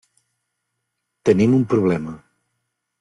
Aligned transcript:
Tenim 1.29 1.55
un 1.59 1.67
problema. 1.75 2.19